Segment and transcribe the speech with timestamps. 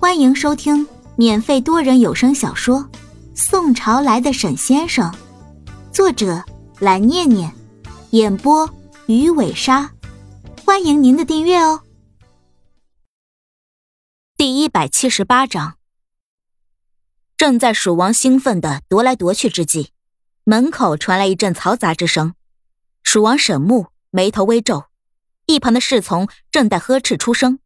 [0.00, 0.86] 欢迎收听
[1.16, 2.78] 免费多人有声小说
[3.34, 5.10] 《宋朝来的沈先生》，
[5.92, 6.44] 作者
[6.78, 7.52] 蓝念念，
[8.10, 8.72] 演播
[9.06, 9.90] 鱼尾鲨。
[10.64, 11.82] 欢迎您的订阅哦。
[14.36, 15.74] 第一百七十八章，
[17.36, 19.88] 正在蜀王兴奋的踱来踱去之际，
[20.44, 22.34] 门口传来一阵嘈杂之声。
[23.02, 24.84] 蜀王沈木眉头微皱，
[25.46, 27.58] 一旁的侍从正待呵斥出声，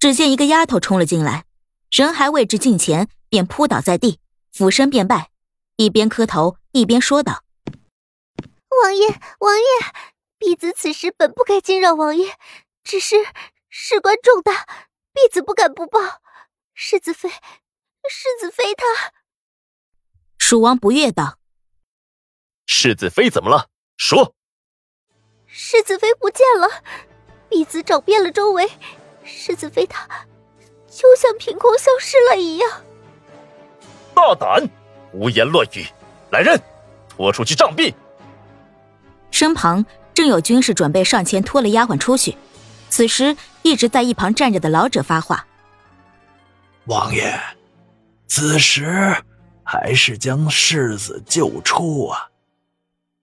[0.00, 1.44] 只见一个丫头冲了进来。
[1.90, 4.20] 人还未至近前，便扑倒在地，
[4.52, 5.30] 俯身便拜，
[5.74, 7.42] 一边磕头一边说道
[8.82, 9.08] ：“王爷，
[9.40, 9.64] 王爷，
[10.38, 12.36] 婢子此时本不该惊扰王爷，
[12.84, 13.16] 只是
[13.68, 14.66] 事关重大，
[15.12, 15.98] 婢子不敢不报。
[16.74, 18.84] 世子妃，世子妃她……”
[20.38, 21.38] 蜀王不悦道
[22.66, 23.68] ：“世子妃怎么了？
[23.96, 24.36] 说。”
[25.48, 26.68] 世子妃不见了，
[27.48, 28.70] 婢子找遍了周围，
[29.24, 30.08] 世子妃她……
[30.90, 32.68] 就像凭空消失了一样。
[34.12, 34.68] 大胆，
[35.12, 35.86] 胡言乱语！
[36.30, 36.60] 来人，
[37.08, 37.94] 拖出去杖毙！
[39.30, 42.36] 身旁正有军士准备上前拖了丫鬟出去。
[42.88, 45.46] 此时，一直在一旁站着的老者发话
[46.86, 47.40] ：“王爷，
[48.26, 49.16] 此时
[49.62, 52.28] 还是将世子救出啊！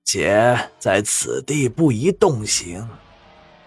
[0.05, 2.89] 且在此地不宜动刑，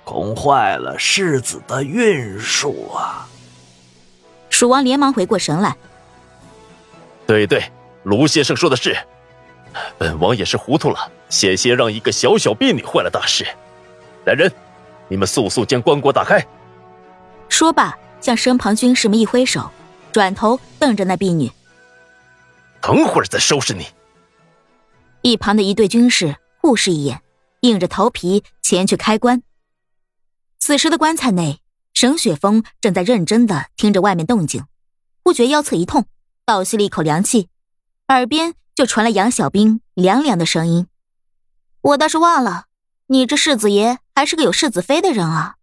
[0.04, 3.28] 恐坏了世子的运数啊！”
[4.60, 5.74] 蜀王连忙回过神来。
[7.26, 7.64] 对对，
[8.02, 8.94] 卢先生说的是，
[9.96, 13.46] 本王也是糊涂了，险些让一个小小婢女坏了大事。
[14.26, 14.52] 来人，
[15.08, 16.46] 你们速速将棺椁打开。
[17.48, 19.70] 说罢，向身旁军士们一挥手，
[20.12, 21.50] 转头瞪着那婢女。
[22.82, 23.86] 等会儿再收拾你。
[25.22, 27.22] 一旁的一队军士互视一眼，
[27.60, 29.42] 硬着头皮前去开棺。
[30.58, 31.60] 此时的棺材内。
[32.00, 34.64] 沈雪峰正在认真的听着外面动静，
[35.22, 36.06] 忽觉腰侧一痛，
[36.46, 37.50] 倒吸了一口凉气，
[38.08, 40.86] 耳边就传来杨小兵凉凉的声音
[41.82, 42.64] ：“我倒是忘了，
[43.08, 45.56] 你这世子爷还是个有世子妃的人啊，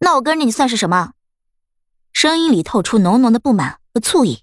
[0.00, 1.14] 那我跟着你算是什么？”
[2.12, 4.42] 声音里透出浓浓的不满和醋意。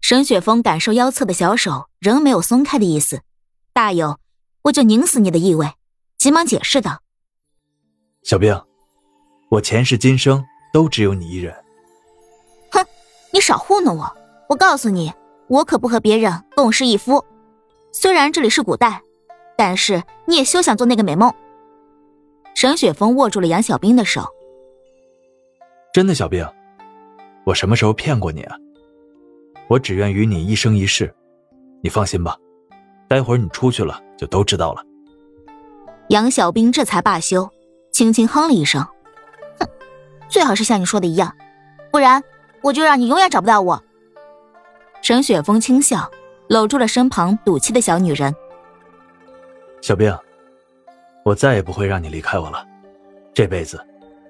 [0.00, 3.22] 沈雪峰感受腰侧的小手仍没有松开的意思，
[3.72, 4.20] 大有
[4.62, 5.74] 我就拧死你的意味，
[6.16, 7.02] 急忙解释道
[8.22, 8.56] ：“小兵。”
[9.50, 11.54] 我前世今生都只有你一人。
[12.70, 12.84] 哼，
[13.32, 14.16] 你少糊弄我！
[14.48, 15.12] 我告诉你，
[15.48, 17.24] 我可不和别人共侍一夫。
[17.92, 19.00] 虽然这里是古代，
[19.56, 21.32] 但是你也休想做那个美梦。
[22.54, 24.22] 沈雪峰握住了杨小兵的手。
[25.92, 26.46] 真的，小兵，
[27.44, 28.56] 我什么时候骗过你啊？
[29.68, 31.14] 我只愿与你一生一世，
[31.82, 32.36] 你放心吧。
[33.08, 34.82] 待会儿你出去了，就都知道了。
[36.08, 37.48] 杨小兵这才罢休，
[37.92, 38.84] 轻轻哼了一声。
[40.34, 41.32] 最好是像你说的一样，
[41.92, 42.20] 不然
[42.60, 43.80] 我就让你永远找不到我。
[45.00, 46.10] 沈雪峰轻笑，
[46.48, 48.34] 搂住了身旁赌气的小女人。
[49.80, 50.12] 小兵，
[51.24, 52.66] 我再也不会让你离开我了。
[53.32, 53.80] 这辈子、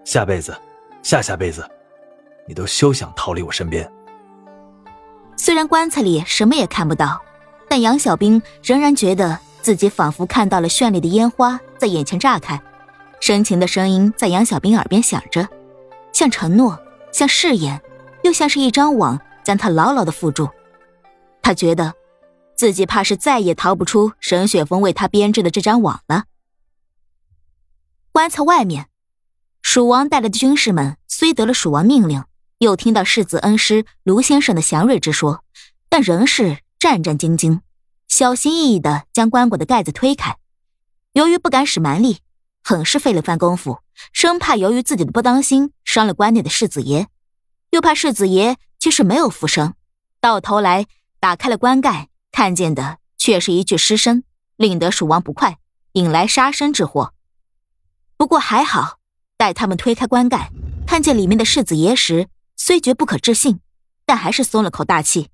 [0.04, 0.54] 下辈子、
[1.02, 1.66] 下下辈子，
[2.46, 3.90] 你都休想逃离我身边。
[5.38, 7.18] 虽然棺材里什么也看不到，
[7.66, 12.60] 但杨小兵仍然觉得自己仿佛看到了绚丽的烟花在眼前炸开，
[13.20, 15.48] 深情的声音在杨小兵耳边响着。
[16.14, 16.80] 像承诺，
[17.12, 17.82] 像誓言，
[18.22, 20.48] 又像是一张网，将他牢牢的缚住。
[21.42, 21.92] 他觉得，
[22.56, 26.24] 自己怕是再也逃不出沈雪峰为他编织的这张网了。
[28.12, 28.86] 棺材外面，
[29.60, 32.24] 蜀王带来的军士们虽得了蜀王命令，
[32.58, 35.42] 又听到世子恩师卢先生的祥瑞之说，
[35.88, 37.58] 但仍是战战兢兢，
[38.06, 40.36] 小心翼翼的将棺椁的盖子推开。
[41.12, 42.18] 由于不敢使蛮力。
[42.66, 43.80] 很是费了番功夫，
[44.10, 47.08] 生怕由于自己的不当心伤了关内的世子爷，
[47.72, 49.74] 又怕世子爷其实没有复生，
[50.18, 50.86] 到头来
[51.20, 54.24] 打开了棺盖，看见的却是一具尸身，
[54.56, 55.58] 令得蜀王不快，
[55.92, 57.12] 引来杀身之祸。
[58.16, 58.98] 不过还好，
[59.36, 60.50] 待他们推开棺盖，
[60.86, 63.60] 看见里面的世子爷时，虽觉不可置信，
[64.06, 65.28] 但还是松了口大气。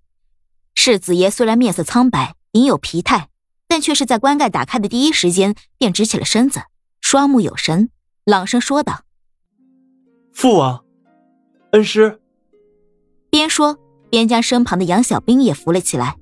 [0.75, 3.29] 世子爷虽然面色苍白，隐有疲态，
[3.69, 6.63] 但却是在棺盖打开的第一时间便直起了身子。
[7.11, 7.91] 双目有神，
[8.25, 9.01] 朗声说道
[10.33, 10.85] ：“父王，
[11.73, 12.21] 恩师。”
[13.31, 13.77] 边说
[14.09, 16.19] 边将身旁的杨小兵也扶了起来。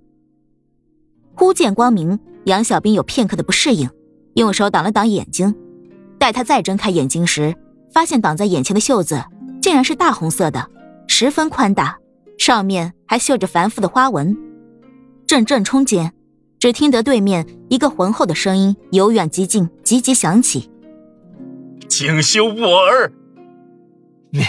[1.34, 3.90] 忽见光明，杨小兵有片刻的不适应，
[4.32, 5.54] 用手挡了挡眼睛。
[6.18, 7.54] 待他再睁开眼睛时，
[7.92, 9.22] 发现挡在眼前的袖子
[9.60, 10.70] 竟然是大红色的，
[11.06, 11.98] 十分宽大，
[12.38, 14.34] 上面还绣着繁复的花纹。
[15.26, 16.14] 阵阵冲间，
[16.58, 20.70] 只听得对面一个浑厚的声音由远及近，急急响起。
[21.88, 23.10] 精修我儿，
[24.30, 24.44] 你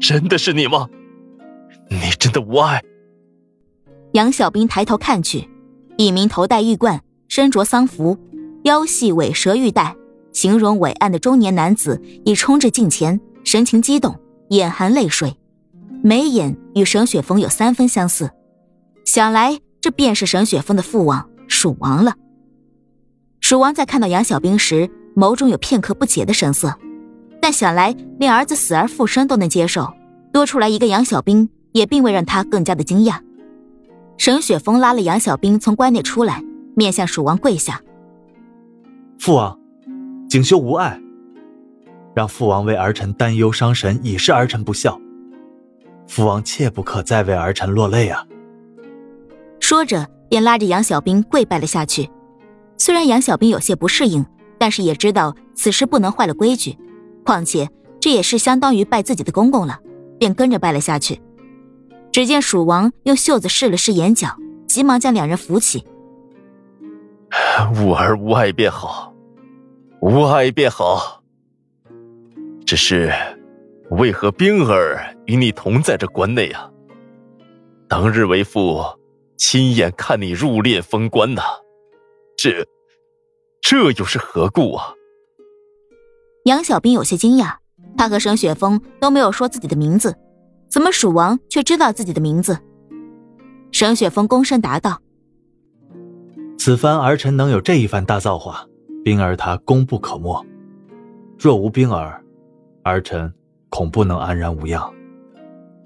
[0.00, 0.88] 真的是你吗？
[1.88, 2.82] 你真的无碍？
[4.12, 5.48] 杨小兵抬头看去，
[5.96, 8.18] 一名头戴玉冠、身着丧服、
[8.64, 9.96] 腰系尾蛇玉带、
[10.32, 14.18] 形容伟岸的中年男子已冲至近前，神情激动，
[14.48, 15.36] 眼含泪水，
[16.02, 18.30] 眉眼与沈雪峰有三分相似。
[19.04, 22.14] 想来这便是沈雪峰的父王蜀王了。
[23.40, 26.74] 蜀王在看到杨小兵时，眸中有片刻不解的神色，
[27.40, 29.92] 但想来连儿子死而复生都能接受，
[30.32, 33.18] 多出来一个杨小兵，也并未让他更加的惊讶。
[34.18, 36.42] 沈雪峰拉了杨小兵从关内出来，
[36.74, 37.80] 面向蜀王跪下
[39.18, 39.58] ：“父王，
[40.28, 41.00] 景修无碍，
[42.14, 44.98] 让父王为儿臣担忧伤神，已是儿臣不孝。
[46.06, 48.24] 父王切不可再为儿臣落泪啊！”
[49.58, 52.08] 说着，便拉着杨小兵跪拜了下去。
[52.76, 54.24] 虽然杨小兵有些不适应，
[54.62, 56.78] 但是也知道此事不能坏了规矩，
[57.24, 57.68] 况且
[57.98, 59.80] 这也是相当于拜自己的公公了，
[60.20, 61.20] 便跟着拜了下去。
[62.12, 64.36] 只见蜀王用袖子试了试眼角，
[64.68, 65.84] 急忙将两人扶起。
[67.76, 69.12] 吾儿无碍便好，
[70.00, 71.24] 无碍便好。
[72.64, 73.12] 只是，
[73.90, 76.70] 为何冰儿与你同在这关内啊？
[77.88, 78.80] 当日为父
[79.36, 81.42] 亲眼看你入殓封官呐。
[82.36, 82.64] 这，
[83.62, 84.92] 这又是何故啊？
[86.44, 87.54] 杨小兵有些惊讶，
[87.96, 90.14] 他和沈雪峰都没有说自己的名字，
[90.68, 92.58] 怎么蜀王却知道自己的名字？
[93.70, 95.00] 沈雪峰躬身答道
[96.58, 98.66] ：“此番儿臣能有这一番大造化，
[99.04, 100.44] 冰儿他功不可没。
[101.38, 102.22] 若无冰儿，
[102.82, 103.32] 儿臣
[103.70, 104.92] 恐不能安然无恙。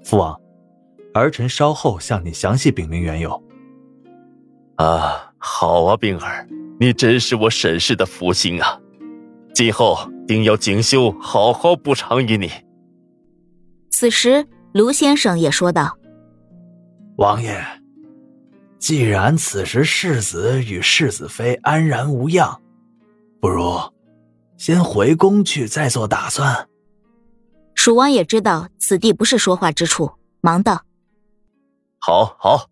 [0.03, 0.37] 父王，
[1.13, 3.41] 儿臣稍后向你详细禀明缘由。”
[4.75, 5.23] 啊。
[5.39, 6.47] 好啊，冰儿，
[6.79, 8.79] 你真是我沈氏的福星啊！
[9.53, 9.97] 今后
[10.27, 12.51] 定要锦绣好好补偿于你。
[13.89, 15.97] 此时，卢先生也说道
[17.17, 17.59] ：“王爷，
[18.77, 22.61] 既然此时世子与世子妃安然无恙，
[23.41, 23.79] 不如
[24.57, 26.69] 先回宫去再做打算。”
[27.73, 30.83] 蜀王也知道此地不是说话之处，忙道
[31.97, 32.69] ：“好，好。”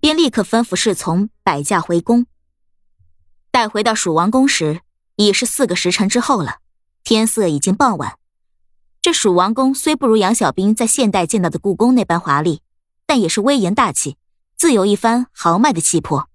[0.00, 2.26] 便立刻吩咐侍从摆驾回宫。
[3.50, 4.80] 待回到蜀王宫时，
[5.16, 6.58] 已是四个时辰之后了，
[7.02, 8.16] 天色已经傍晚。
[9.02, 12.62] 这蜀王宫虽不如杨小兵在现代见到的故宫那般华丽，
[13.06, 14.16] 但也是威严大气，
[14.56, 16.28] 自有一番豪迈的气魄。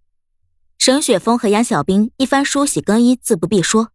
[0.77, 3.91] 沈雪峰和杨小兵一番梳洗更衣，自不必说。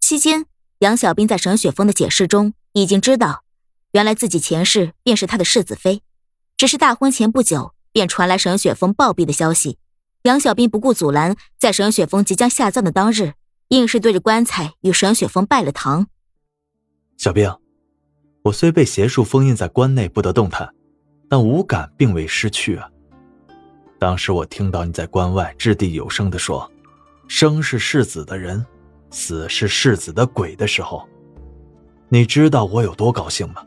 [0.00, 0.46] 期间，
[0.80, 3.44] 杨小兵在沈雪峰的解释中已经知道，
[3.92, 6.02] 原来自己前世便是他的世子妃，
[6.56, 7.72] 只是大婚前不久。
[7.92, 9.78] 便传来沈雪峰暴毙的消息，
[10.26, 13.34] 杨小兵不顾阻拦，在沈雪峰即将下葬的当日，
[13.68, 16.08] 硬是对着棺材与沈雪峰拜了堂。
[17.16, 17.48] 小兵，
[18.42, 20.68] 我虽被邪术封印在棺内不得动弹，
[21.28, 22.90] 但五感并未失去啊。
[24.00, 26.68] 当时我听到你在关外掷地有声的说
[27.28, 28.66] ：“生是世子的人，
[29.10, 31.08] 死是世子的鬼”的时候，
[32.08, 33.64] 你知道我有多高兴吗？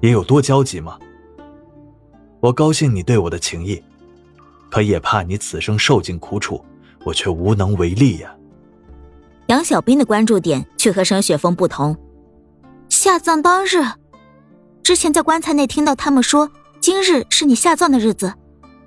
[0.00, 0.98] 也有多焦急吗？
[2.40, 3.82] 我高兴你对我的情谊，
[4.70, 6.64] 可也怕你此生受尽苦楚，
[7.04, 8.34] 我却无能为力呀。
[9.46, 11.96] 杨小兵的关注点却和沈雪峰不同。
[12.88, 13.82] 下葬当日，
[14.82, 16.50] 之前在棺材内听到他们说
[16.80, 18.34] 今日是你下葬的日子，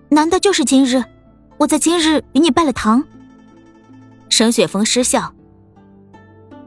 [0.09, 1.03] 难道就是今日？
[1.57, 3.03] 我在今日与你拜了堂。
[4.29, 5.33] 沈雪峰失笑，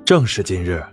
[0.04, 0.84] 正是今日。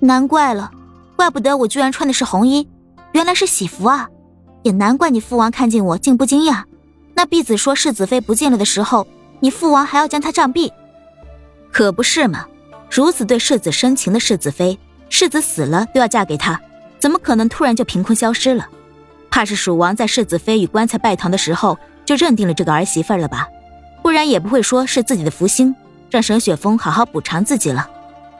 [0.00, 0.70] 难怪了，
[1.14, 2.68] 怪不得我居然穿的是红衣，
[3.12, 4.08] 原来是喜服啊。
[4.62, 6.62] 也难怪你父王看见我竟不惊讶。
[7.14, 9.06] 那婢子说世子妃不见了的时候，
[9.40, 10.70] 你父王还要将她杖毙，
[11.70, 12.46] 可不是嘛？
[12.90, 14.78] 如此对世子深情的世子妃，
[15.08, 16.60] 世子死了都要嫁给他，
[16.98, 18.66] 怎么可能突然就凭空消失了？
[19.30, 23.48] 怕是蜀王在世子妃与棺材拜堂的时候就认定了这个儿媳妇了吧？
[24.02, 25.74] 不然也不会说是自己的福星，
[26.10, 27.88] 让沈雪峰好好补偿自己了。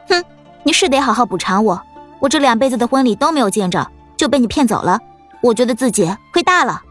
[0.09, 0.23] 哼，
[0.63, 1.81] 你是得好好补偿我，
[2.19, 4.99] 我这两辈子的婚礼都没有见着，就被你骗走了。
[5.41, 6.81] 我觉得自己亏大了。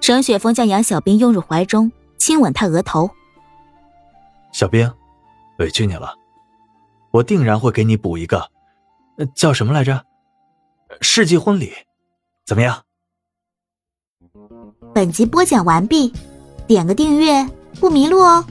[0.00, 3.10] 沈雪峰将杨小兵拥入怀中，亲吻他额头。
[4.52, 4.90] 小兵，
[5.58, 6.14] 委屈你了，
[7.10, 8.48] 我定然会给你补一个，
[9.34, 10.04] 叫什么来着？
[11.00, 11.72] 世纪婚礼，
[12.46, 12.82] 怎么样？
[14.94, 16.14] 本集播讲完毕，
[16.66, 17.44] 点个订阅
[17.80, 18.44] 不迷路哦。